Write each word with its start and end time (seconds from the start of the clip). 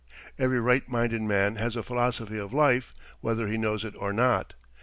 Every 0.39 0.59
right 0.59 0.89
minded 0.89 1.21
man 1.21 1.57
has 1.57 1.75
a 1.75 1.83
philosophy 1.83 2.39
of 2.39 2.53
life, 2.55 2.95
whether 3.19 3.45
he 3.45 3.59
knows 3.59 3.85
it 3.85 3.93
or 3.95 4.11
not. 4.11 4.55